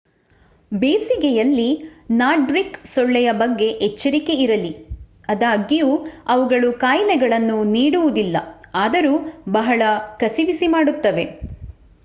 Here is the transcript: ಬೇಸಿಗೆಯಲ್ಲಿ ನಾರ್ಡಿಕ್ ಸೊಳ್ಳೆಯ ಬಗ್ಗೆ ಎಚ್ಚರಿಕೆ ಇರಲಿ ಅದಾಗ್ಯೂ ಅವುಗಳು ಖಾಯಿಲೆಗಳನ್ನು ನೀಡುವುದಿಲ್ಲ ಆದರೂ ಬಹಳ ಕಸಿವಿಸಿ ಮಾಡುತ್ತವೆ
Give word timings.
ಬೇಸಿಗೆಯಲ್ಲಿ 0.71 1.67
ನಾರ್ಡಿಕ್ 2.11 2.87
ಸೊಳ್ಳೆಯ 2.87 3.29
ಬಗ್ಗೆ 3.41 3.67
ಎಚ್ಚರಿಕೆ 3.87 4.35
ಇರಲಿ 4.45 4.71
ಅದಾಗ್ಯೂ 5.29 5.89
ಅವುಗಳು 6.27 6.71
ಖಾಯಿಲೆಗಳನ್ನು 6.79 7.57
ನೀಡುವುದಿಲ್ಲ 7.73 8.37
ಆದರೂ 8.77 9.13
ಬಹಳ 9.51 9.81
ಕಸಿವಿಸಿ 10.19 10.69
ಮಾಡುತ್ತವೆ 10.69 11.27